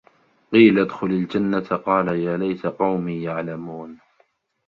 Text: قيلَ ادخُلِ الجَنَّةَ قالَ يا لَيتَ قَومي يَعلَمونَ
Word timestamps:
قيلَ 0.53 0.79
ادخُلِ 0.79 1.07
الجَنَّةَ 1.11 1.59
قالَ 1.59 2.07
يا 2.07 2.37
لَيتَ 2.37 2.65
قَومي 2.65 3.23
يَعلَمونَ 3.23 3.99